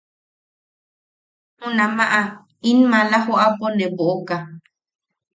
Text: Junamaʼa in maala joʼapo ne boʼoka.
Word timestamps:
Junamaʼa 1.61 2.21
in 2.69 2.79
maala 2.91 3.17
joʼapo 3.25 3.65
ne 3.77 3.85
boʼoka. 3.95 4.37